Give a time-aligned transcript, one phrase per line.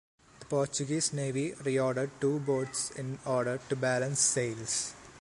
[0.39, 4.95] The Portuguese Navy reordered two boats in order to balance sales.